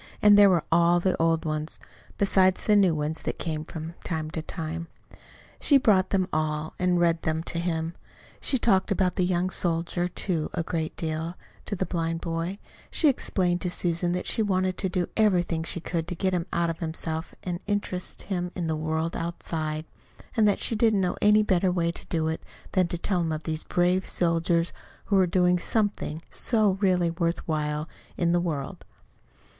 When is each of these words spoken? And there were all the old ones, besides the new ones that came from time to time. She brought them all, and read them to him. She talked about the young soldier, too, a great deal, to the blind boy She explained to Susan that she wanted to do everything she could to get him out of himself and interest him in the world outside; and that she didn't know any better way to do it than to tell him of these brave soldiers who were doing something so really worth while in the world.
And 0.19 0.35
there 0.35 0.49
were 0.49 0.63
all 0.71 0.99
the 0.99 1.15
old 1.21 1.45
ones, 1.45 1.79
besides 2.17 2.63
the 2.63 2.75
new 2.75 2.95
ones 2.95 3.21
that 3.21 3.37
came 3.37 3.63
from 3.63 3.93
time 4.03 4.31
to 4.31 4.41
time. 4.41 4.87
She 5.59 5.77
brought 5.77 6.09
them 6.09 6.27
all, 6.33 6.73
and 6.79 6.99
read 6.99 7.21
them 7.21 7.43
to 7.43 7.59
him. 7.59 7.93
She 8.39 8.57
talked 8.57 8.89
about 8.89 9.15
the 9.15 9.23
young 9.23 9.51
soldier, 9.51 10.07
too, 10.07 10.49
a 10.55 10.63
great 10.63 10.97
deal, 10.97 11.35
to 11.67 11.75
the 11.75 11.85
blind 11.85 12.19
boy 12.19 12.57
She 12.89 13.09
explained 13.09 13.61
to 13.61 13.69
Susan 13.69 14.11
that 14.13 14.25
she 14.25 14.41
wanted 14.41 14.75
to 14.79 14.89
do 14.89 15.07
everything 15.15 15.61
she 15.61 15.79
could 15.79 16.07
to 16.07 16.15
get 16.15 16.33
him 16.33 16.47
out 16.51 16.71
of 16.71 16.79
himself 16.79 17.35
and 17.43 17.59
interest 17.67 18.23
him 18.23 18.51
in 18.55 18.65
the 18.65 18.75
world 18.75 19.15
outside; 19.15 19.85
and 20.35 20.47
that 20.47 20.57
she 20.57 20.75
didn't 20.75 21.01
know 21.01 21.15
any 21.21 21.43
better 21.43 21.71
way 21.71 21.91
to 21.91 22.07
do 22.07 22.27
it 22.27 22.41
than 22.71 22.87
to 22.87 22.97
tell 22.97 23.21
him 23.21 23.31
of 23.31 23.43
these 23.43 23.63
brave 23.63 24.07
soldiers 24.07 24.73
who 25.05 25.15
were 25.15 25.27
doing 25.27 25.59
something 25.59 26.23
so 26.31 26.71
really 26.81 27.11
worth 27.11 27.47
while 27.47 27.87
in 28.17 28.31
the 28.31 28.41
world. 28.41 28.83